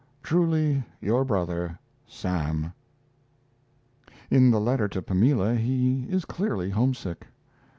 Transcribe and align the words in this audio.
Truly 0.23 0.83
your 0.99 1.23
brother, 1.23 1.77
SAM 2.07 2.73
In 4.31 4.49
the 4.49 4.59
letter 4.59 4.87
to 4.87 4.99
Pamela 4.99 5.53
he 5.53 6.07
is 6.09 6.25
clearly 6.25 6.71
homesick. 6.71 7.27